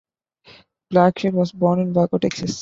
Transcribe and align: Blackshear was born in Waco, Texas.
Blackshear 0.91 1.31
was 1.31 1.51
born 1.51 1.77
in 1.79 1.93
Waco, 1.93 2.17
Texas. 2.17 2.59